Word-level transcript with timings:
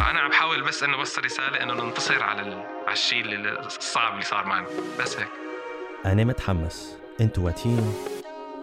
الموضوع 0.00 0.12
هذا 0.12 0.18
أنا 0.18 0.20
عم 0.20 0.30
بحاول 0.30 0.68
بس 0.68 0.82
إنه 0.82 0.94
أوصل 0.96 1.24
رسالة 1.24 1.62
إنه 1.62 1.74
ننتصر 1.74 2.22
على. 2.22 2.40
على 2.86 2.92
الشيء 2.92 3.24
الصعب 3.66 4.12
اللي 4.12 4.24
صار 4.24 4.44
معنا. 4.44 4.66
بس 5.00 5.16
هيك. 5.16 5.28
أنا 6.06 6.24
متحمس. 6.24 6.96
أنتوا 7.20 7.44
واتين. 7.44 7.94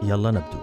يلا 0.04 0.32
نبدو. 0.32 0.60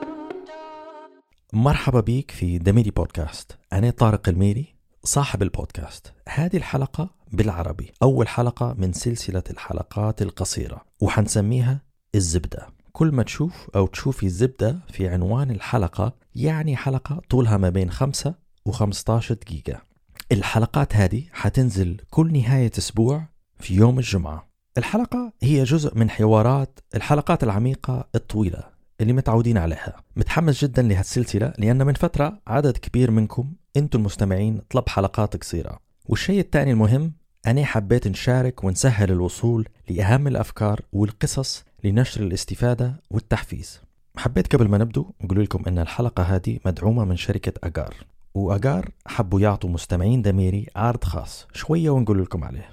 مرحبا 1.52 2.00
بيك 2.00 2.30
في 2.30 2.58
دميري 2.58 2.90
بودكاست 2.90 3.58
أنا 3.72 3.90
طارق 3.90 4.28
الميري 4.28 4.74
صاحب 5.04 5.42
البودكاست. 5.42 6.12
هذه 6.28 6.56
الحلقة 6.56 7.10
بالعربي. 7.32 7.92
أول 8.02 8.28
حلقة 8.28 8.74
من 8.78 8.92
سلسلة 8.92 9.44
الحلقات 9.50 10.22
القصيرة 10.22 10.84
وحنسميها 11.00 11.80
الزبدة. 12.14 12.68
كل 12.92 13.12
ما 13.12 13.22
تشوف 13.22 13.70
أو 13.76 13.86
تشوفي 13.86 14.26
الزبدة 14.26 14.78
في 14.92 15.08
عنوان 15.08 15.50
الحلقة 15.50 16.12
يعني 16.34 16.76
حلقة 16.76 17.20
طولها 17.30 17.56
ما 17.56 17.68
بين 17.68 17.90
5 17.90 18.34
و 18.66 18.70
15 18.70 19.34
دقيقة. 19.34 19.93
الحلقات 20.32 20.96
هذه 20.96 21.24
حتنزل 21.32 22.00
كل 22.10 22.32
نهاية 22.32 22.72
أسبوع 22.78 23.22
في 23.58 23.74
يوم 23.74 23.98
الجمعة. 23.98 24.48
الحلقة 24.78 25.32
هي 25.42 25.64
جزء 25.64 25.98
من 25.98 26.10
حوارات 26.10 26.80
الحلقات 26.94 27.44
العميقة 27.44 28.08
الطويلة 28.14 28.62
اللي 29.00 29.12
متعودين 29.12 29.58
عليها. 29.58 29.96
متحمس 30.16 30.64
جدا 30.64 30.82
لهالسلسلة 30.82 31.52
لأن 31.58 31.86
من 31.86 31.94
فترة 31.94 32.40
عدد 32.46 32.76
كبير 32.76 33.10
منكم 33.10 33.52
أنتم 33.76 33.98
المستمعين 33.98 34.60
طلب 34.70 34.88
حلقات 34.88 35.36
قصيرة. 35.36 35.78
والشيء 36.06 36.40
الثاني 36.40 36.70
المهم 36.70 37.12
أنا 37.46 37.64
حبيت 37.64 38.08
نشارك 38.08 38.64
ونسهل 38.64 39.10
الوصول 39.12 39.68
لأهم 39.88 40.26
الأفكار 40.26 40.80
والقصص 40.92 41.64
لنشر 41.84 42.22
الاستفادة 42.22 43.02
والتحفيز. 43.10 43.80
حبيت 44.16 44.56
قبل 44.56 44.68
ما 44.68 44.78
نبدو 44.78 45.10
أقول 45.20 45.42
لكم 45.42 45.62
أن 45.66 45.78
الحلقة 45.78 46.22
هذه 46.22 46.58
مدعومة 46.66 47.04
من 47.04 47.16
شركة 47.16 47.52
أجار 47.64 47.94
وأجار 48.34 48.88
حبوا 49.06 49.40
يعطوا 49.40 49.70
مستمعين 49.70 50.22
دميري 50.22 50.66
عرض 50.76 51.04
خاص. 51.04 51.46
شوية 51.52 51.90
ونقول 51.90 52.22
لكم 52.22 52.44
عليه. 52.44 52.70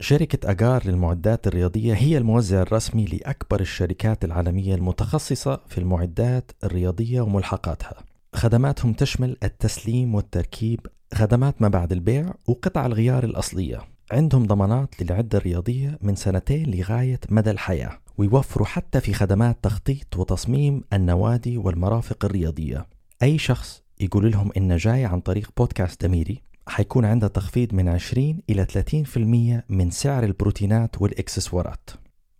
شركة 0.00 0.50
أجار 0.50 0.86
للمعدات 0.86 1.46
الرياضية 1.46 1.94
هي 1.94 2.18
الموزع 2.18 2.62
الرسمي 2.62 3.04
لأكبر 3.04 3.60
الشركات 3.60 4.24
العالمية 4.24 4.74
المتخصصة 4.74 5.60
في 5.68 5.78
المعدات 5.78 6.52
الرياضية 6.64 7.20
وملحقاتها. 7.20 7.94
خدماتهم 8.34 8.92
تشمل 8.92 9.36
التسليم 9.42 10.14
والتركيب 10.14 10.80
خدمات 11.14 11.62
ما 11.62 11.68
بعد 11.68 11.92
البيع 11.92 12.34
وقطع 12.46 12.86
الغيار 12.86 13.24
الأصلية. 13.24 13.80
عندهم 14.12 14.46
ضمانات 14.46 15.02
للعدة 15.02 15.38
الرياضية 15.38 15.98
من 16.02 16.14
سنتين 16.14 16.70
لغاية 16.70 17.20
مدى 17.30 17.50
الحياة 17.50 17.98
ويوفروا 18.18 18.66
حتى 18.66 19.00
في 19.00 19.12
خدمات 19.12 19.58
تخطيط 19.62 20.16
وتصميم 20.16 20.84
النوادي 20.92 21.58
والمرافق 21.58 22.24
الرياضية. 22.24 22.86
أي 23.22 23.38
شخص 23.38 23.83
يقول 24.00 24.30
لهم 24.30 24.50
إنه 24.56 24.76
جاي 24.76 25.04
عن 25.04 25.20
طريق 25.20 25.50
بودكاست 25.56 26.04
دميري 26.04 26.42
حيكون 26.68 27.04
عنده 27.04 27.28
تخفيض 27.28 27.74
من 27.74 27.88
20 27.88 28.40
إلى 28.50 28.66
30% 28.66 29.72
من 29.72 29.90
سعر 29.90 30.24
البروتينات 30.24 31.02
والإكسسوارات. 31.02 31.90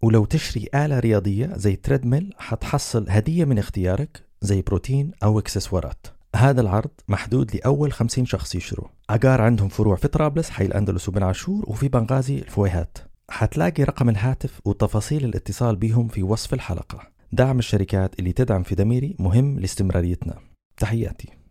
ولو 0.03 0.25
تشتري 0.25 0.69
آلة 0.75 0.99
رياضية 0.99 1.51
زي 1.57 1.77
تريدميل 1.77 2.35
حتحصل 2.39 3.07
هدية 3.09 3.45
من 3.45 3.59
اختيارك 3.59 4.25
زي 4.41 4.63
بروتين 4.63 5.11
أو 5.23 5.39
إكسسوارات. 5.39 6.07
هذا 6.37 6.61
العرض 6.61 6.91
محدود 7.09 7.57
لأول 7.57 7.93
50 7.93 8.27
شخص 8.27 8.55
يشتروا 8.55 8.89
عقار 9.11 9.41
عندهم 9.41 9.69
فروع 9.69 9.97
في 9.97 10.09
طرابلس 10.09 10.51
حي 10.51 10.65
الأندلس 10.65 11.09
وبن 11.09 11.23
عاشور 11.23 11.65
وفي 11.67 11.89
بنغازي 11.89 12.39
الفويهات. 12.39 12.99
حتلاقي 13.31 13.85
رقم 13.85 14.09
الهاتف 14.09 14.61
وتفاصيل 14.65 15.25
الاتصال 15.25 15.77
بهم 15.77 16.09
في 16.09 16.23
وصف 16.23 16.55
الحلقة. 16.55 17.01
دعم 17.33 17.59
الشركات 17.59 18.19
اللي 18.19 18.33
تدعم 18.33 18.63
في 18.63 18.75
دميري 18.75 19.17
مهم 19.19 19.61
لاستمراريتنا. 19.61 20.39
تحياتي. 20.77 21.44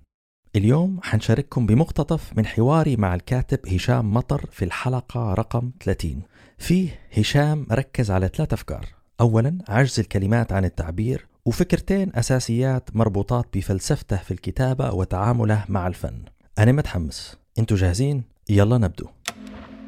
اليوم 0.56 1.00
حنشارككم 1.04 1.66
بمقتطف 1.66 2.38
من 2.38 2.46
حواري 2.46 2.96
مع 2.96 3.16
الكاتب 3.16 3.60
هشام 3.68 4.14
مطر 4.14 4.46
في 4.52 4.66
الحلقة 4.66 5.34
رقم 5.34 5.72
30 5.84 6.22
فيه 6.58 7.00
هشام 7.18 7.68
ركز 7.72 8.12
على 8.12 8.30
ثلاث 8.36 8.54
أفكار. 8.54 8.86
أولا 9.22 9.58
عجز 9.68 10.00
الكلمات 10.00 10.52
عن 10.52 10.66
التعبير 10.66 11.26
وفكرتين 11.46 12.12
أساسيات 12.16 12.90
مربوطات 12.96 13.46
بفلسفته 13.58 14.18
في 14.18 14.32
الكتابة 14.32 14.94
وتعامله 14.94 15.66
مع 15.70 15.88
الفن. 15.88 16.24
أنا 16.60 16.72
متحمس. 16.72 17.38
أنتوا 17.60 17.78
جاهزين؟ 17.78 18.24
يلا 18.50 18.78
نبدو. 18.78 19.06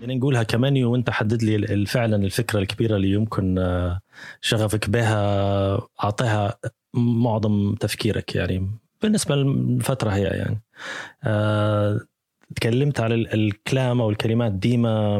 يعني 0.01 0.15
نقولها 0.15 0.43
كمانيو 0.43 0.91
وأنت 0.91 1.09
حدد 1.09 1.43
لي 1.43 1.85
فعلا 1.85 2.15
الفكرة 2.15 2.59
الكبيرة 2.59 2.95
اللي 2.95 3.11
يمكن 3.11 3.57
آه، 3.57 3.99
شغفك 4.41 4.89
بها 4.89 5.79
أعطيها 6.03 6.57
معظم 6.93 7.75
تفكيرك 7.75 8.35
يعني. 8.35 8.84
بالنسبة 9.05 9.35
للفترة 9.35 10.09
هي 10.09 10.23
يعني. 10.23 10.61
آه، 11.23 11.99
تكلمت 12.55 12.99
على 12.99 13.15
ال- 13.15 13.33
الكلام 13.33 14.01
أو 14.01 14.09
الكلمات 14.09 14.51
ديما 14.51 15.19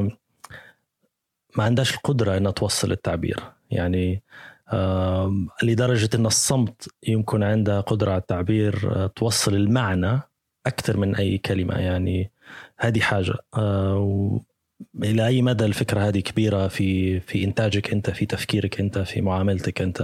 ما 1.57 1.63
عندهاش 1.63 1.94
القدرة 1.96 2.38
إنها 2.38 2.51
توصل 2.51 2.91
التعبير. 2.91 3.40
يعني 3.72 4.23
آه، 4.73 5.34
لدرجة 5.63 6.09
إن 6.16 6.25
الصمت 6.25 6.90
يمكن 7.07 7.44
عندها 7.44 7.81
قدرة 7.81 8.12
على 8.12 8.22
التعبير 8.22 8.91
آه، 8.96 9.07
توصل 9.07 9.56
المعنى 9.56 10.19
أكثر 10.66 10.97
من 10.97 11.16
أي 11.16 11.38
كلمة. 11.38 11.75
يعني 11.79 12.31
هذه 12.78 13.00
حاجة. 13.00 13.34
آه، 13.57 14.41
إلى 15.03 15.28
أي 15.28 15.41
مدى 15.41 15.66
الفكرة 15.66 16.00
هذه 16.00 16.19
كبيرة 16.19 16.67
في 16.67 17.19
في 17.19 17.44
إنتاجك 17.44 17.91
أنت 17.94 18.09
في 18.09 18.25
تفكيرك 18.25 18.79
أنت 18.79 18.97
في 19.00 19.22
معاملتك 19.22 19.81
أنت؟ 19.81 20.02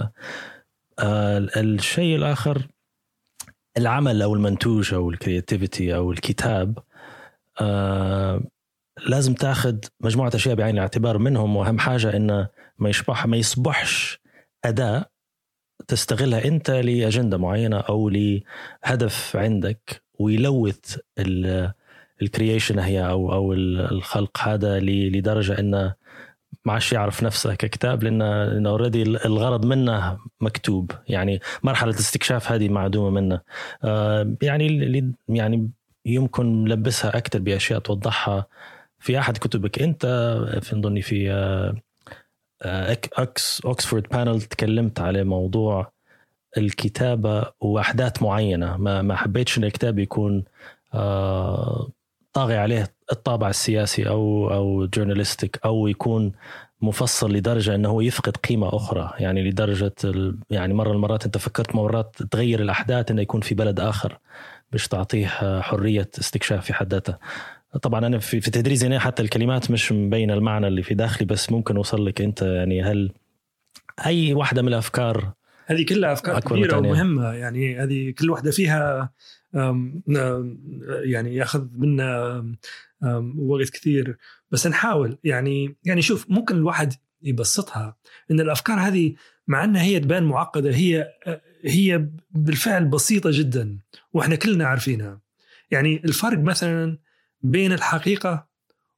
آه، 1.00 1.38
الشيء 1.58 2.16
الآخر 2.16 2.68
العمل 3.78 4.22
أو 4.22 4.34
المنتوج 4.36 4.94
أو 4.94 5.10
الكرياتيفيتي 5.10 5.96
أو 5.96 6.12
الكتاب 6.12 6.80
آه، 7.62 8.42
لازم 9.08 9.34
تاخذ 9.34 9.78
مجموعة 10.02 10.32
أشياء 10.36 10.56
بعين 10.56 10.76
الاعتبار 10.76 11.18
منهم 11.18 11.56
وأهم 11.56 11.80
حاجة 11.80 12.16
انه 12.16 12.48
ما 12.80 12.90
يصبح 12.90 13.26
ما 13.26 13.38
يصبحش 13.38 14.20
أداة 14.66 15.06
تستغلها 15.88 16.46
أنت 16.46 16.72
لأجندة 16.72 17.38
معينة 17.38 17.78
أو 17.80 18.10
لهدف 18.10 19.36
عندك 19.36 20.04
ويلوث 20.20 20.98
ال- 21.20 21.72
ال 22.22 22.28
creation 22.28 22.80
هي 22.80 23.10
أو 23.10 23.34
أو 23.34 23.54
الخلق 23.54 24.40
هذا 24.40 24.80
لدرجة 24.80 25.60
انه 25.60 25.94
ما 26.66 26.74
عادش 26.74 26.94
يعرف 26.94 27.24
نفسه 27.24 27.56
ككتاب 27.56 28.04
لأن 28.04 28.20
لأنه 28.24 28.70
already 28.70 29.02
الغرض 29.04 29.66
منه 29.66 30.20
مكتوب. 30.42 30.92
يعني 31.08 31.40
مرحلة 31.64 31.92
الاستكشاف 31.92 32.52
هذه 32.52 32.70
معدومة 32.70 33.10
منه. 33.10 33.42
آه، 33.84 34.36
يعني 34.42 35.14
يعني 35.30 35.70
يمكن 36.06 36.64
نلبسها 36.64 37.18
أكثر 37.18 37.40
بأشياء 37.40 37.80
توضحها 37.80 38.46
في 39.00 39.20
أحد 39.20 39.38
كتبك. 39.38 39.82
أنت 39.82 40.06
في 40.62 40.76
ظني 40.76 41.02
في 41.02 41.32
آه، 41.32 41.76
آه، 42.62 42.98
إكس 43.18 43.62
Oxford 43.66 44.08
panel 44.12 44.42
تكلمت 44.42 45.00
على 45.00 45.24
موضوع 45.24 45.92
الكتابة 46.58 47.46
وأحداث 47.60 48.22
معينة. 48.24 48.78
ما 48.78 49.02
ما 49.02 49.16
حبيتش 49.16 49.58
إن 49.58 49.64
الكتاب 49.64 50.00
يكون 50.00 50.44
آه، 50.94 51.90
طاغي 52.34 52.58
عليه 52.58 52.88
الطابع 53.12 53.50
السياسي 53.50 54.08
أو 54.10 54.54
أو 54.54 54.86
جورناليستيك 54.86 55.60
أو 55.66 55.88
يكون 55.88 56.32
مفصل 56.82 57.34
لدرجة 57.34 57.76
إنه 57.76 57.90
هو 57.90 58.02
يفقد 58.02 58.38
قيمة 58.38 58.76
أخرى 58.76 59.14
يعني 59.20 59.50
لدرجة. 59.50 59.94
يعني 60.50 60.74
مرة 60.74 60.92
المرات 60.92 61.26
أنت 61.26 61.38
فكرت 61.38 61.76
مرات 61.76 62.16
تغير 62.32 62.62
الأحداث 62.62 63.12
إنه 63.12 63.22
يكون 63.22 63.42
في 63.42 63.56
بلد 63.56 63.80
آخر 63.80 64.18
باش 64.72 64.88
تعطيه 64.88 65.28
حرية 65.62 66.10
استكشاف 66.20 66.66
في 66.66 66.74
حد 66.74 66.94
ذاتها 66.94 67.20
طبعا 67.82 68.08
أنا 68.08 68.20
في, 68.20 68.42
في 68.42 68.52
تدريسي 68.52 68.88
أنا 68.88 69.00
حتى 69.00 69.22
الكلمات 69.24 69.72
مش 69.72 69.92
مبينه 69.92 70.34
المعنى 70.34 70.68
اللي 70.68 70.84
في 70.84 70.94
داخلي 70.94 71.26
بس 71.26 71.52
ممكن 71.52 71.76
أوصل 71.76 72.06
لك 72.06 72.22
أنت 72.22 72.42
يعني 72.42 72.84
هل 72.84 73.12
أي 74.06 74.34
واحدة 74.34 74.62
من 74.62 74.68
الأفكار 74.68 75.32
هذه 75.66 75.86
كلها 75.86 76.14
أفكار 76.14 76.40
كبيرة. 76.40 76.78
ومهمة 76.78 77.34
يعني 77.34 77.80
هذه 77.80 78.14
كل 78.20 78.30
واحدة 78.30 78.52
فيها 78.52 79.10
يعني 81.04 81.36
ياخذ 81.36 81.68
منا 81.74 82.44
وقت 83.38 83.70
كثير. 83.70 84.18
بس 84.52 84.68
نحاول. 84.68 85.18
يعني 85.24 85.78
يعني 85.84 86.02
شوف 86.02 86.26
ممكن 86.30 86.56
الواحد 86.56 86.94
يبسطها. 87.22 87.98
إن 88.32 88.40
الأفكار 88.40 88.80
هذه 88.80 89.16
مع 89.48 89.64
إنها 89.64 89.82
هي 89.82 90.00
تبان 90.00 90.24
معقدة 90.24 90.76
هي 90.76 91.08
هي 91.66 92.08
بالفعل 92.32 92.86
بسيطة 92.86 93.30
جدا 93.34 93.80
وإحنا 94.14 94.36
كلنا 94.36 94.66
عارفينها. 94.66 95.22
يعني 95.72 96.02
الفرق 96.06 96.40
مثلا 96.40 96.98
بين 97.42 97.74
الحقيقة 97.74 98.48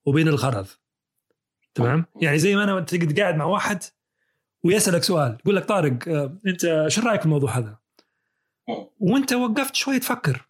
وبين 0.06 0.28
الغرض. 0.28 0.68
تمام؟ 1.76 2.06
يعني 2.22 2.40
زي 2.40 2.56
ما 2.56 2.64
أنا 2.64 2.80
تقعد 2.80 3.20
قاعد 3.20 3.36
مع 3.36 3.46
واحد 3.46 3.84
ويسألك 4.64 5.04
سؤال 5.04 5.38
يقول 5.40 5.56
لك 5.56 5.66
طارق 5.66 6.10
آه، 6.10 6.38
أنت 6.48 6.86
شو 6.88 7.02
رأيك 7.02 7.20
في 7.20 7.26
الموضوع 7.26 7.58
هذا؟ 7.58 7.78
وانت 9.00 9.34
وقفت 9.34 9.76
شوي 9.76 10.00
تفكر. 10.00 10.46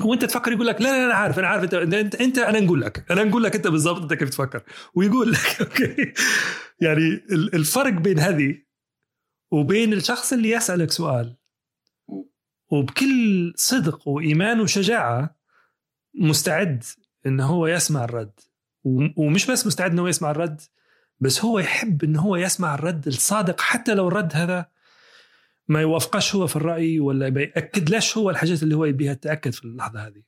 وانت 0.00 0.24
تفكر 0.24 0.52
يقول 0.52 0.66
لك 0.66 0.80
لا 0.82 0.88
لا 0.88 1.04
أنا 1.06 1.14
عارف 1.14 1.38
أنا 1.38 1.46
عارف 1.48 1.74
أنت 1.74 2.14
أنت, 2.14 2.38
أنا 2.38 2.60
نقول 2.60 2.80
لك 2.80 3.10
أنا 3.10 3.24
نقول 3.24 3.42
لك 3.44 3.56
أنت 3.56 3.66
بالضبط 3.66 4.02
أنت 4.02 4.14
كيف 4.14 4.28
تفكر. 4.30 4.62
ويقول 4.94 5.32
لك 5.32 5.56
أوكي. 5.60 6.12
يعني 6.80 7.02
ال- 7.30 7.54
الفرق 7.54 7.92
بين 7.92 8.18
هذه 8.18 8.58
وبين 9.50 9.92
الشخص 9.92 10.32
اللي 10.32 10.50
يسألك 10.50 10.90
سؤال 10.90 11.36
وبكل 12.70 13.52
صدق 13.56 14.08
وإيمان 14.08 14.60
وشجاعة 14.60 15.36
مستعد 16.14 16.84
انه 17.26 17.46
هو 17.46 17.66
يسمع 17.66 18.04
الرد. 18.04 18.40
ومش 19.16 19.50
بس 19.50 19.66
مستعد 19.66 19.90
انه 19.90 20.08
يسمع 20.08 20.30
الرد 20.30 20.60
بس 21.20 21.44
هو 21.44 21.58
يحب 21.58 22.04
انه 22.04 22.20
هو 22.20 22.36
يسمع 22.36 22.74
الرد 22.74 23.06
الصادق 23.06 23.60
حتى 23.60 23.94
لو 23.94 24.08
الرد 24.08 24.30
هذا 24.34 24.66
ما 25.68 25.80
يوافقش 25.80 26.34
هو 26.34 26.46
في 26.46 26.56
الرأي 26.56 27.00
ولا 27.00 27.28
بياكد 27.28 27.90
ليش 27.90 28.16
هو 28.16 28.30
الحاجات 28.30 28.62
اللي 28.62 28.76
هو 28.76 28.84
يبيها 28.84 29.14
تأكد 29.14 29.52
في 29.52 29.64
اللحظة 29.64 30.06
هذه. 30.06 30.22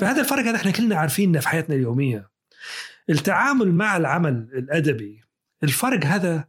فهذا 0.00 0.20
الفرق 0.20 0.44
هذا 0.44 0.56
إحنا 0.56 0.70
كلنا 0.70 0.96
عارفينه 0.96 1.40
في 1.40 1.48
حياتنا 1.48 1.74
اليومية. 1.74 2.30
التعامل 3.10 3.72
مع 3.72 3.96
العمل 3.96 4.48
الأدبي 4.54 5.20
الفرق 5.62 6.04
هذا 6.04 6.48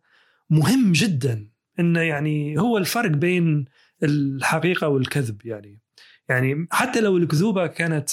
مهم 0.50 0.92
جدا. 0.92 1.50
إنه 1.80 2.02
يعني 2.02 2.60
هو 2.60 2.78
الفرق 2.78 3.12
بين 3.12 3.66
الحقيقة 4.04 4.88
والكذب 4.88 5.46
يعني. 5.46 5.80
يعني 6.30 6.68
حتى 6.72 7.02
لو 7.02 7.18
الكذوبة 7.18 7.68
كانت 7.68 8.10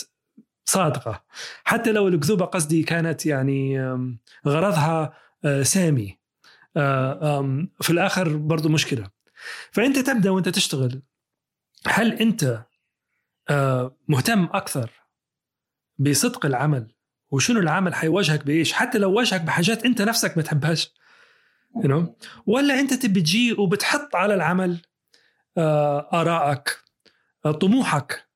صادقة 0.64 1.24
حتى 1.64 1.92
لو 1.92 2.08
الكذوبة 2.08 2.44
قصدي 2.44 2.82
كانت 2.82 3.26
يعني 3.26 3.80
غرضها 4.46 5.12
آه، 5.44 5.62
سامي 5.62 6.18
آه، 6.76 7.66
في 7.80 7.90
الآخر 7.90 8.36
برضو 8.36 8.68
مشكلة. 8.68 9.17
فأنت 9.72 9.98
تبدأ 9.98 10.30
وأنت 10.30 10.48
تشتغل. 10.48 11.02
هل 11.86 12.12
أنت 12.12 12.64
آه، 13.50 13.96
مهتم 14.08 14.44
أكثر 14.44 14.90
بصدق 15.98 16.46
العمل؟ 16.46 16.94
وشنو 17.30 17.60
العمل 17.60 17.94
حيواجهك 17.94 18.44
بإيش؟ 18.44 18.72
حتى 18.72 18.98
لو 18.98 19.12
واجهك 19.12 19.40
بحاجات 19.40 19.84
أنت 19.84 20.02
نفسك 20.02 20.36
ما 20.36 20.42
تحبهاش. 20.42 20.94
You 21.76 21.88
know? 21.88 22.28
ولا 22.46 22.80
أنت 22.80 22.94
تبي 22.94 23.20
تجي 23.20 23.52
وبتحط 23.52 24.16
على 24.16 24.34
العمل 24.34 24.78
آه، 25.58 26.08
آرائك 26.12 26.78
آه، 27.46 27.52
طموحك 27.52 28.28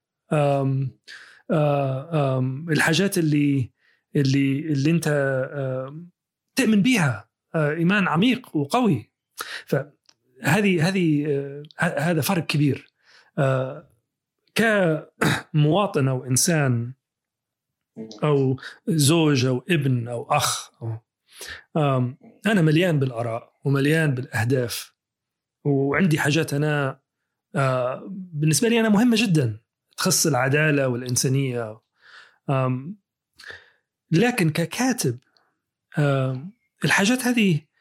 الحاجات 2.70 3.18
اللي 3.18 3.72
اللي 4.16 4.58
اللي 4.58 4.90
أنت 4.90 5.08
تؤمن 6.56 6.82
بيها 6.82 7.28
آه، 7.54 7.70
إيمان 7.70 8.08
عميق 8.08 8.56
وقوي. 8.56 9.12
فهذه 9.66 9.92
هذه 10.42 11.26
آه، 11.28 11.62
ه- 11.78 11.98
هذا 11.98 12.20
فرق 12.20 12.46
كبير. 12.46 12.92
آه، 13.38 13.88
كمواطن 14.54 16.08
أو 16.08 16.24
إنسان 16.24 16.92
أو 18.24 18.56
زوج 18.88 19.44
أو 19.46 19.64
ابن 19.70 20.08
أو 20.08 20.22
أخ 20.30 20.70
أو 20.82 20.96
أنا 22.46 22.62
مليان 22.62 22.98
بالآراء 22.98 23.52
ومليان 23.64 24.14
بالأهداف 24.14 24.92
وعندي 25.64 26.18
حاجات 26.18 26.54
أنا 26.54 27.00
آه، 27.54 28.08
بالنسبة 28.10 28.68
لي 28.68 28.80
أنا 28.80 28.88
مهمة 28.88 29.16
جدا 29.18 29.60
تخص 29.96 30.26
العدالة 30.26 30.88
والإنسانية. 30.88 31.80
لكن 34.10 34.50
ككاتب 34.50 35.18
الحاجات 36.84 37.22
هذه 37.26 37.54
آه، 37.54 37.60
آه، 37.60 37.71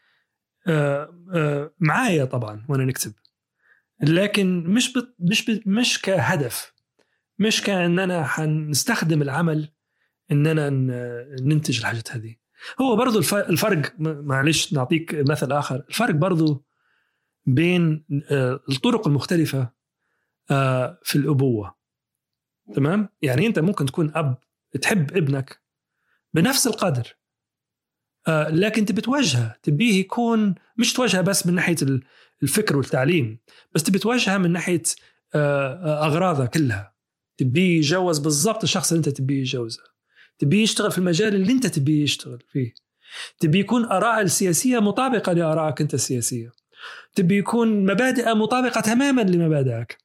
معايا 1.80 2.26
طبعا 2.26 2.66
وأنا 2.70 2.86
نكتب. 2.86 3.14
لكن 4.04 4.64
مش 4.64 4.94
بت 4.94 5.16
مش 5.20 5.46
بت 5.50 5.68
مش 5.68 6.02
كهدف 6.02 6.74
مش 7.40 7.62
كان 7.62 8.00
أنا 8.00 8.24
حنستخدم 8.26 9.22
العمل 9.22 9.70
إننا 10.32 10.70
ن- 10.70 11.36
ننتج 11.48 11.80
الحاجات 11.80 12.12
هذه. 12.12 12.36
هو 12.82 12.96
برضو 12.96 13.20
الف- 13.20 13.34
الفرق 13.34 13.92
معلش 14.00 14.74
نعطيك 14.74 15.16
مثل 15.30 15.52
آخر. 15.52 15.84
الفرق 15.90 16.16
برضو 16.16 16.66
بين 17.46 18.06
آه، 18.32 18.60
الطرق 18.70 19.08
المختلفة 19.08 19.70
آه، 20.52 21.00
في 21.04 21.16
الأبوة. 21.16 21.76
تمام؟ 22.76 23.10
يعني 23.22 23.48
أنت 23.48 23.60
ممكن 23.60 23.86
تكون 23.86 24.12
أب 24.16 24.38
تحب 24.82 25.18
ابنك 25.18 25.62
بنفس 26.34 26.68
القدر. 26.68 27.08
آه، 27.08 27.21
لكن 28.30 28.86
تبي 28.86 29.02
توجهه 29.02 29.56
تبيه 29.64 30.00
يكون 30.00 30.56
مش 30.78 30.94
توجهه 30.94 31.22
بس 31.22 31.48
من 31.48 31.54
ناحية 31.56 31.76
ال- 31.82 32.04
الفكر 32.44 32.78
والتعليم 32.78 33.40
بس 33.76 33.84
تبي 33.84 34.00
توجهه 34.00 34.38
من 34.38 34.52
ناحية 34.52 34.82
آه، 35.36 35.74
آه، 35.74 36.06
أغراضه 36.06 36.46
كلها. 36.46 36.94
تبيه 37.38 37.78
يجوز 37.78 38.20
بالضبط 38.20 38.64
الشخص 38.64 38.92
اللي 38.92 38.98
انت 39.08 39.10
تبيه 39.18 39.40
يجوزه 39.40 39.82
تبيه 40.40 40.64
يشتغل 40.64 40.92
في 40.92 40.98
المجال 40.98 41.36
اللي 41.36 41.52
انت 41.52 41.68
تبيه 41.68 42.04
يشتغل 42.04 42.40
فيه. 42.52 42.74
تبي 43.40 43.60
يكون 43.60 43.86
آراء 43.86 44.22
السياسية 44.22 44.80
مطابقة 44.80 45.34
لآرائك 45.34 45.82
أنت 45.82 45.94
السياسية. 45.94 46.52
تبي 47.16 47.38
يكون 47.38 47.86
مبادئه 47.86 48.34
مطابقة 48.34 48.82
تماما 48.82 49.22
لمبادئك. 49.22 49.98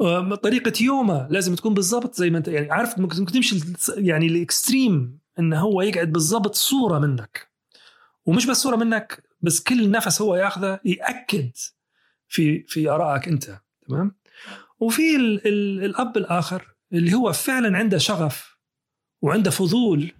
آه، 0.00 0.34
طريقة 0.34 0.72
يومه 0.80 1.28
لازم 1.30 1.54
تكون 1.54 1.74
بالضبط 1.74 2.14
زي 2.14 2.30
ما 2.30 2.38
انت 2.38 2.48
يعني 2.48 2.70
عارف 2.72 2.98
ممكن 2.98 3.26
تمشي 3.26 3.60
يعني 3.96 4.26
الاكستريم 4.26 5.18
انه 5.38 5.60
هو 5.60 5.82
يقعد 5.82 6.12
بالضبط 6.12 6.54
صورة 6.54 6.98
منك. 6.98 7.50
ومش 8.26 8.46
بس 8.46 8.56
صورة 8.56 8.76
منك 8.76 9.22
بس 9.40 9.62
كل 9.62 9.90
نفس 9.90 10.22
هو 10.22 10.36
ياخذه 10.36 10.80
يأكد 10.84 11.50
في 12.28 12.62
في 12.62 12.88
آرائك 12.90 13.28
أنت. 13.28 13.60
تمام؟ 13.88 14.16
وفي 14.80 15.16
ال 15.16 15.46
ال 15.46 15.84
الأب 15.84 16.16
الآخر 16.16 16.74
اللي 16.92 17.14
هو 17.14 17.32
فعلا 17.32 17.78
عنده 17.78 17.98
شغف 17.98 18.56
وعنده 19.22 19.50
فضول 19.50 20.12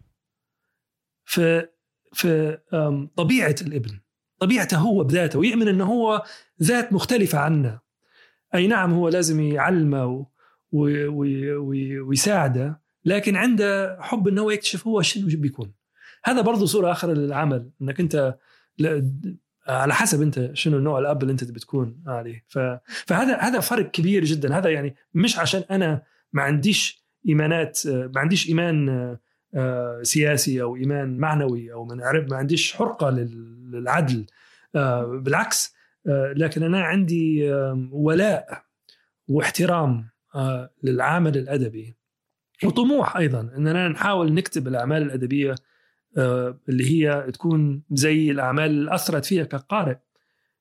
في 1.24 1.68
في 2.12 2.58
أم، 2.74 3.10
طبيعة 3.16 3.54
الابن. 3.62 4.00
طبيعته 4.40 4.76
هو 4.78 5.04
بذاته 5.04 5.38
ويؤمن 5.38 5.68
إنه 5.68 5.84
هو 5.84 6.24
ذات 6.62 6.92
مختلفة 6.92 7.38
عنا 7.38 7.80
أي 8.54 8.66
نعم 8.66 8.92
هو 8.92 9.08
لازم 9.08 9.40
يعلمه 9.40 10.26
ويساعده 12.02 12.80
لكن 13.06 13.36
عنده 13.36 13.96
حب 14.00 14.28
إنه 14.28 14.42
هو 14.42 14.50
يكتشف 14.50 14.86
هو 14.86 15.02
شنو 15.02 15.26
بيكون 15.26 15.72
هذا 16.24 16.40
برضو 16.40 16.66
صورة 16.66 16.92
أخرى 16.92 17.14
للعمل 17.14 17.70
إنك 17.82 18.00
أنت 18.00 18.38
على 19.68 19.94
حسب 19.94 20.22
أنت 20.22 20.50
شنو 20.54 20.78
نوع 20.78 20.98
الأب 20.98 21.22
اللي 21.22 21.32
أنت 21.32 21.44
تبي 21.44 21.60
تكون 21.60 22.02
عليه 22.06 22.44
ف... 22.48 22.58
فهذا 23.06 23.36
هذا 23.36 23.60
فرق 23.60 23.90
كبير 23.90 24.24
جدا. 24.24 24.58
هذا 24.58 24.70
يعني 24.70 24.94
مش 25.14 25.38
عشان 25.38 25.64
أنا 25.70 26.02
ما 26.32 26.42
عنديش 26.42 27.04
إيمانات 27.28 27.80
ما 27.86 28.20
عنديش 28.20 28.48
إيمان 28.48 28.88
آه، 29.54 30.02
سياسي 30.02 30.62
أو 30.62 30.76
إيمان 30.76 31.18
معنوي 31.18 31.72
أو 31.72 31.84
ما 31.84 32.36
عنديش 32.36 32.72
حرقة 32.74 33.10
لل- 33.10 33.70
للعدل 33.72 34.26
آه، 34.74 35.04
بالعكس 35.04 35.74
آه، 36.06 36.32
لكن 36.36 36.62
أنا 36.62 36.82
عندي 36.82 37.52
ولاء 37.92 38.62
واحترام 39.28 40.08
للعمل 40.82 41.36
الأدبي. 41.36 41.96
وطموح 42.64 43.16
أيضا 43.16 43.40
إننا 43.56 43.88
نحاول 43.88 44.34
نكتب 44.34 44.68
الأعمال 44.68 45.02
الأدبية 45.02 45.54
آه، 46.18 46.60
اللي 46.68 46.90
هي 46.90 47.30
تكون 47.32 47.82
زي 47.90 48.30
الأعمال 48.30 48.70
اللي 48.70 48.94
أثرت 48.94 49.24
فيها 49.24 49.44
كقارئ 49.44 49.96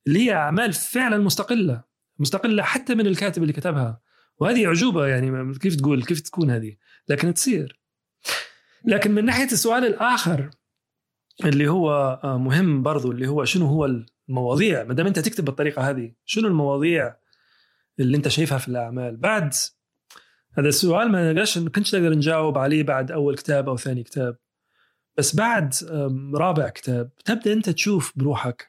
اللي 0.08 0.20
هي 0.20 0.34
أعمال 0.34 0.74
فعلا 0.74 1.18
مستقلة 1.18 1.84
مستقلة 2.20 2.64
حتى 2.64 2.96
من 2.96 3.08
الكاتب 3.08 3.42
اللي 3.42 3.54
كتبها. 3.54 4.02
وهذه 4.38 4.66
أعجوبة 4.66 5.08
يعني 5.08 5.54
كيف 5.60 5.76
تقول؟ 5.76 6.04
كيف 6.04 6.20
تكون 6.20 6.50
هذه؟ 6.50 6.76
لكن 7.10 7.34
تصير. 7.34 7.80
لكن 8.86 9.12
من 9.12 9.26
ناحية 9.26 9.46
السؤال 9.46 9.86
الآخر 9.86 10.50
اللي 11.46 11.68
هو 11.68 12.20
آه، 12.24 12.38
مهم 12.38 12.84
برضو 12.84 13.12
اللي 13.12 13.28
هو 13.28 13.46
شنو 13.46 13.66
هو 13.66 14.04
المواضيع؟ 14.30 14.84
ما 14.84 14.94
دام 14.94 15.08
أنت 15.08 15.20
تكتب 15.20 15.46
بالطريقة 15.46 15.90
هذه 15.90 16.12
شنو 16.26 16.48
المواضيع 16.48 17.16
اللي 18.00 18.18
أنت 18.18 18.28
شايفها 18.28 18.58
في 18.58 18.68
الأعمال؟ 18.68 19.18
بعد 19.18 19.54
هذا 20.58 20.68
السؤال 20.68 21.12
ما 21.12 21.32
نقدرش 21.32 21.58
ما 21.58 21.70
كنتش 21.70 21.96
نقدر 21.96 22.14
نجاوب 22.14 22.58
عليه 22.58 22.84
بعد 22.84 23.12
أول 23.12 23.38
كتاب 23.38 23.70
أو 23.70 23.78
ثاني 23.78 24.04
كتاب. 24.04 24.38
بس 25.18 25.36
بعد 25.36 25.74
رابع 26.36 26.70
كتاب 26.70 27.10
تبدأ 27.26 27.54
أنت 27.54 27.70
تشوف 27.70 28.14
بروحك 28.16 28.68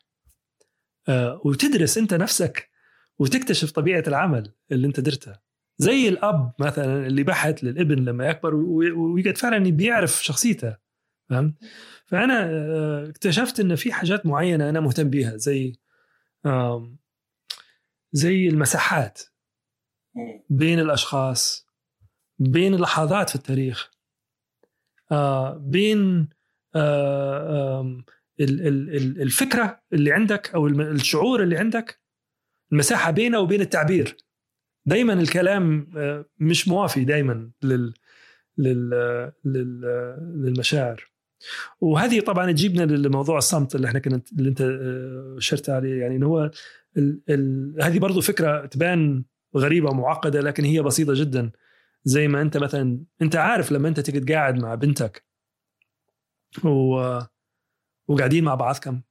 آه، 1.09 1.41
وتدرس 1.45 1.99
أنت 1.99 2.15
نفسك 2.15 2.71
وتكتشف 3.19 3.71
طبيعة 3.71 4.05
العمل 4.07 4.53
اللي 4.73 4.87
أنت 4.87 5.01
درته. 5.01 5.33
زي 5.79 6.09
الأب 6.09 6.53
مثلا 6.59 7.07
اللي 7.07 7.23
بحث 7.23 7.65
للابن 7.65 8.05
لما 8.05 8.27
يكبر 8.29 8.55
ويقعد 8.55 9.39
فعلا 9.39 9.59
بيعرف 9.71 10.25
شخصيته 10.25 10.77
فهمت؟ 11.31 11.55
فأنا 12.07 12.51
آه، 12.51 13.09
اكتشفت 13.09 13.61
إن 13.61 13.75
في 13.75 13.93
حاجات 13.93 14.27
معينة 14.27 14.69
أنا 14.69 14.81
مهتم 14.81 15.11
بيها 15.11 15.37
زي 15.37 15.73
زي 18.13 18.49
المساحات 18.49 19.23
بين 20.51 20.81
الأشخاص. 20.81 21.66
بين 22.39 22.75
اللحظات 22.75 23.31
في 23.31 23.37
التاريخ. 23.37 23.91
آه، 25.13 25.57
بين 25.57 26.29
آه، 26.75 28.03
الفكرة 28.41 29.81
اللي 29.93 30.13
عندك 30.13 30.55
أو 30.55 30.67
الشعور 30.67 31.43
اللي 31.43 31.57
عندك 31.57 32.01
المساحة 32.73 33.11
بينه 33.11 33.39
وبين 33.39 33.61
التعبير. 33.61 34.17
دائما 34.87 35.13
الكلام 35.13 35.91
آه، 35.97 36.25
مش 36.39 36.69
موافي 36.69 37.05
دائما 37.05 37.51
لل 37.63 37.95
لل 38.59 38.91
لل 39.45 39.81
للمشاعر. 40.45 41.11
وهذه 41.81 42.21
طبعا 42.21 42.53
تجيبنا 42.53 42.83
لموضوع 42.83 43.39
الصمت 43.39 43.75
اللي 43.75 43.89
إحنا 43.89 43.99
كنا 43.99 44.23
اللي 44.39 44.49
أنت 44.49 44.61
أشرت 45.37 45.71
عليه. 45.71 46.01
يعني 46.01 46.25
هو 46.25 46.51
ال... 46.97 47.21
ال... 47.29 47.77
هذه 47.83 47.99
برضو 47.99 48.21
فكرة 48.21 48.67
تبان 48.67 49.25
غريبة 49.57 49.91
ومعقدة 49.91 50.41
لكن 50.41 50.65
هي 50.65 50.83
بسيطة 50.83 51.15
جدا. 51.15 51.51
زي 52.07 52.29
ما 52.29 52.43
انت 52.43 52.57
مثلا 52.57 53.05
انت 53.23 53.37
عارف 53.37 53.73
لما 53.73 53.89
انت 53.89 54.01
تقعد 54.01 54.33
قاعد 54.33 54.59
مع 54.59 54.75
بنتك 54.75 55.27
و... 56.65 57.21
وقاعدين 58.09 58.45
مع 58.45 58.55
بعضكم 58.55 59.03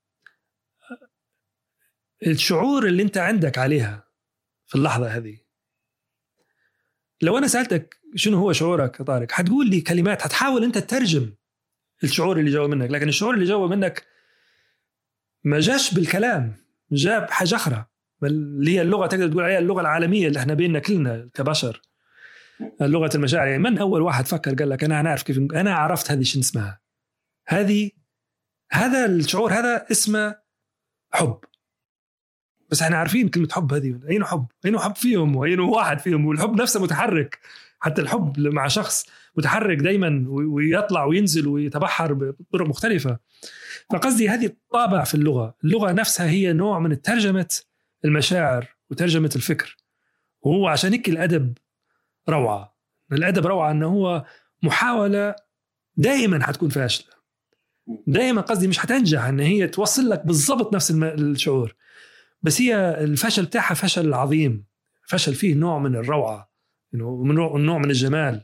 الشعور 2.28 2.88
اللي 2.88 3.04
انت 3.04 3.18
عندك 3.18 3.58
عليها 3.58 4.08
في 4.66 4.76
اللحظة 4.76 5.08
هذه. 5.08 5.38
لو 7.22 7.38
أنا 7.38 7.48
سألتك 7.48 8.00
شنو 8.16 8.38
هو 8.38 8.54
شعورك 8.54 9.00
يا 9.00 9.06
طارق 9.06 9.32
حتقول 9.32 9.70
لي 9.70 9.82
كلمات 9.82 10.22
حتحاول 10.22 10.64
أنت 10.64 10.78
تترجم 10.78 11.36
الشعور 12.04 12.40
اللي 12.40 12.52
جوا 12.52 12.68
منك. 12.68 12.92
لكن 12.92 13.08
الشعور 13.08 13.34
اللي 13.34 13.46
جوا 13.46 13.68
منك 13.68 14.06
ما 15.44 15.60
جاش 15.60 15.94
بالكلام 15.94 16.56
جاء 16.92 17.26
بحاجه 17.26 17.56
أخرى 17.56 17.86
اللي 18.24 18.72
هي 18.72 18.82
اللغة 18.82 19.08
تقدر 19.08 19.28
تقول 19.28 19.44
عليها 19.44 19.60
اللغة 19.60 19.82
العالمية 19.82 20.28
اللي 20.28 20.40
إحنا 20.40 20.54
بيننا 20.54 20.80
كلنا 20.80 21.30
كبشر. 21.34 21.82
لغة 22.82 23.10
المشاعر. 23.16 23.48
يعني 23.48 23.64
من 23.64 23.78
اول 23.78 24.02
واحد 24.02 24.28
فكر؟ 24.28 24.56
قال 24.56 24.70
لك 24.70 24.84
أنا 24.84 25.00
أنا 25.00 25.10
أعرف 25.10 25.24
كيف 25.24 25.38
أنا 25.38 25.76
عرفت 25.76 26.12
هذه 26.12 26.24
شنو 26.24 26.42
اسمها. 26.42 26.80
هذه 27.48 27.92
هذا 28.72 29.06
الشعور 29.06 29.54
هذا 29.54 29.86
اسمه 29.92 30.36
حب. 31.14 31.40
بس 32.70 32.82
إحنا 32.82 32.98
عارفين 32.98 33.30
كلمة 33.30 33.48
حب 33.52 33.74
هذه. 33.74 34.00
أين 34.10 34.26
حب؟ 34.26 34.48
أين 34.66 34.80
حب 34.80 34.96
فيهم؟ 34.96 35.36
وأين 35.36 35.60
واحد 35.60 36.00
فيهم؟ 36.00 36.26
والحب 36.26 36.62
نفسه 36.62 36.82
متحرك. 36.84 37.40
حتى 37.80 38.02
الحب 38.02 38.40
مع 38.40 38.68
شخص 38.68 39.06
متحرك 39.36 39.78
دايما 39.78 40.26
ويطلع 40.28 41.04
وينزل 41.04 41.48
ويتبحر 41.48 42.14
بطرق 42.14 42.68
مختلفة. 42.68 43.20
فقصدي 43.92 44.30
هذه 44.30 44.46
الطابع 44.46 45.04
في 45.04 45.16
اللغة. 45.16 45.56
اللغة 45.64 45.92
نفسها 45.92 46.30
هي 46.30 46.54
نوع 46.54 46.80
من 46.80 47.02
ترجمة 47.02 47.60
المشاعر 48.06 48.76
وترجمة 48.90 49.32
الفكر. 49.36 49.78
وهو 50.42 50.68
عشان 50.68 50.92
هيك 50.92 51.10
الأدب 51.10 51.58
روعة. 52.30 52.76
الأدب 53.12 53.48
روعة 53.48 53.72
إنه 53.72 53.88
هو 53.88 54.26
محاولة 54.64 55.36
دائما 55.98 56.44
حتكون 56.44 56.70
فاشله 56.70 57.16
دائما 58.08 58.42
قصدي 58.42 58.68
مش 58.68 58.80
حتنجح 58.80 59.24
إن 59.24 59.40
هي 59.40 59.68
توصل 59.68 60.10
لك 60.10 60.26
بالضبط 60.26 60.74
نفس 60.74 60.92
الشعور. 60.92 61.76
بس 62.42 62.62
هي 62.62 62.76
الفشل 63.04 63.46
بتاعها 63.46 63.74
فشل 63.74 64.14
عظيم. 64.14 64.66
فشل 65.08 65.36
فيه 65.36 65.56
نوع 65.56 65.80
من 65.80 65.96
الروعة 65.96 66.52
من 66.94 67.36
نوع 67.66 67.78
من 67.78 67.90
الجمال. 67.90 68.44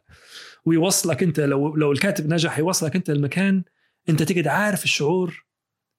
ويوصلك 0.66 1.24
أنت 1.24 1.40
لو 1.40 1.76
لو 1.76 1.92
الكاتب 1.92 2.34
نجح 2.34 2.60
يوصلك 2.60 2.96
أنت 2.96 3.10
المكان. 3.10 3.64
أنت 4.10 4.24
تقعد 4.24 4.48
عارف 4.48 4.84
الشعور 4.84 5.46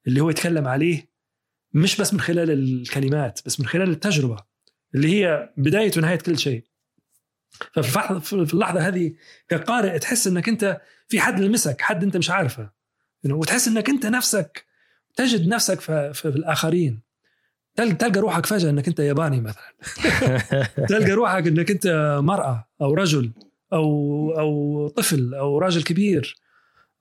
اللي 0.06 0.20
هو 0.20 0.30
يتكلم 0.30 0.68
عليه 0.68 1.12
مش 1.72 2.00
بس 2.00 2.14
من 2.14 2.20
خلال 2.20 2.50
الكلمات 2.50 3.40
بس 3.46 3.60
من 3.60 3.66
خلال 3.66 3.90
التجربة. 3.90 4.36
اللي 4.94 5.08
هي 5.08 5.52
بداية 5.56 5.90
ونهاية 5.96 6.18
كل 6.18 6.38
شيء. 6.38 6.64
ففي 7.72 8.54
اللحظة 8.54 8.80
هذه 8.88 9.12
كقارئ 9.48 9.98
تحس 9.98 10.26
إنك 10.26 10.48
أنت 10.48 10.80
في 11.08 11.20
حد 11.20 11.40
لمسك 11.40 11.80
حد 11.80 12.02
أنت 12.04 12.16
مش 12.16 12.30
عارفه. 12.30 12.70
يعني 13.24 13.36
وتحس 13.36 13.68
إنك 13.68 13.88
أنت 13.88 14.06
نفسك 14.06 14.64
تجد 15.16 15.48
نفسك 15.48 15.80
في, 15.80 16.24
الآخرين. 16.24 17.00
تل- 17.76 17.96
تلقى 17.96 18.20
روحك 18.20 18.46
فجأة 18.46 18.70
إنك 18.70 18.88
أنت 18.88 18.98
ياباني 19.00 19.40
مثلا. 19.40 19.72
تلقى 20.88 21.10
روحك 21.10 21.46
إنك 21.46 21.70
أنت 21.70 22.18
مرأة 22.22 22.68
أو 22.80 22.94
رجل 22.94 23.30
أو 23.72 24.34
أو 24.38 24.88
طفل 24.88 25.34
أو 25.34 25.58
راجل 25.58 25.82
كبير 25.82 26.36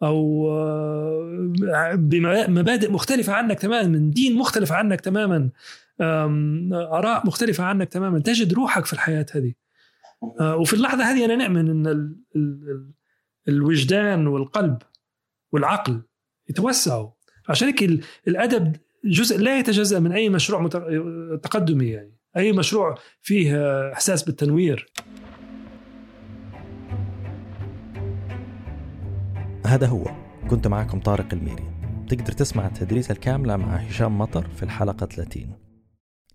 أو 0.03 0.47
آه، 0.51 1.95
بمبادئ 1.95 2.91
مختلفة 2.91 3.33
عنك 3.33 3.59
تماما 3.59 3.87
من 3.87 4.11
دين 4.11 4.35
مختلف 4.37 4.71
عنك 4.71 5.01
تماما 5.01 5.49
آراء 6.73 7.27
مختلفة 7.27 7.63
عنك 7.63 7.89
تماما. 7.89 8.19
تجد 8.19 8.53
روحك 8.53 8.85
في 8.85 8.93
الحياة 8.93 9.25
هذه. 9.35 9.53
وفي 10.41 10.73
اللحظة 10.73 11.03
هذه 11.03 11.25
أنا 11.25 11.35
نؤمن 11.35 11.69
إن 11.69 11.87
ال- 11.87 12.15
ال- 12.35 12.69
ال- 12.69 12.91
الوجدان 13.47 14.27
والقلب 14.27 14.77
والعقل 15.51 16.01
يتوسعوا. 16.49 17.11
عشان 17.49 17.67
هيك 17.67 17.83
ال- 17.83 18.03
الأدب 18.27 18.75
جزء 19.05 19.37
لا 19.39 19.59
يتجزأ 19.59 19.99
من 19.99 20.11
أي 20.11 20.29
مشروع 20.29 20.67
تقدمي 21.43 21.85
يعني 21.89 22.17
أي 22.37 22.51
مشروع 22.51 22.97
فيه 23.21 23.55
آه، 23.57 23.93
إحساس 23.93 24.23
بالتنوير. 24.23 24.91
هذا 29.65 29.87
هو. 29.87 30.03
كنت 30.49 30.67
معكم 30.67 30.99
طارق 30.99 31.33
الميري. 31.33 31.63
تقدر 32.09 32.31
تسمع 32.31 32.67
التدريس 32.67 33.11
الكاملة 33.11 33.57
مع 33.57 33.75
هشام 33.75 34.17
مطر 34.17 34.47
في 34.55 34.63
الحلقة 34.63 35.05
30 35.05 35.55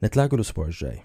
نتلاقوا 0.05 0.35
الأسبوع 0.35 0.67
الجاي. 0.67 0.99